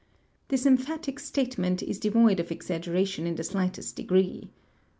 [0.47, 4.49] This emphatic statement is devoid of exaggeration in the slightest degree.